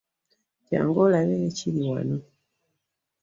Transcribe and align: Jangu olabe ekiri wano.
Jangu 0.69 0.97
olabe 1.05 1.35
ekiri 1.49 1.81
wano. 1.89 2.17